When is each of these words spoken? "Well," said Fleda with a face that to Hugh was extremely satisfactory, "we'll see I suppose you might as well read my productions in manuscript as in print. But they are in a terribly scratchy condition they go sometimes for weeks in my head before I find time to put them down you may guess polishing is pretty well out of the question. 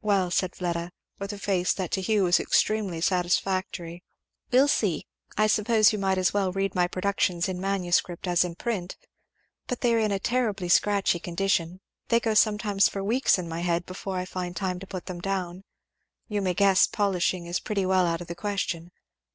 "Well," 0.00 0.30
said 0.30 0.56
Fleda 0.56 0.92
with 1.18 1.30
a 1.30 1.36
face 1.38 1.74
that 1.74 1.90
to 1.90 2.00
Hugh 2.00 2.24
was 2.24 2.40
extremely 2.40 3.02
satisfactory, 3.02 4.02
"we'll 4.50 4.66
see 4.66 5.06
I 5.36 5.46
suppose 5.46 5.92
you 5.92 5.98
might 5.98 6.16
as 6.16 6.32
well 6.32 6.52
read 6.52 6.74
my 6.74 6.86
productions 6.88 7.50
in 7.50 7.60
manuscript 7.60 8.26
as 8.26 8.44
in 8.46 8.54
print. 8.54 8.96
But 9.66 9.82
they 9.82 9.92
are 9.94 9.98
in 9.98 10.10
a 10.10 10.18
terribly 10.18 10.70
scratchy 10.70 11.18
condition 11.18 11.82
they 12.08 12.18
go 12.18 12.32
sometimes 12.32 12.88
for 12.88 13.04
weeks 13.04 13.36
in 13.38 13.46
my 13.46 13.60
head 13.60 13.84
before 13.84 14.16
I 14.16 14.24
find 14.24 14.56
time 14.56 14.78
to 14.80 14.86
put 14.86 15.04
them 15.04 15.20
down 15.20 15.64
you 16.28 16.40
may 16.40 16.54
guess 16.54 16.86
polishing 16.86 17.44
is 17.44 17.60
pretty 17.60 17.84
well 17.84 18.06
out 18.06 18.22
of 18.22 18.28
the 18.28 18.34
question. 18.34 18.90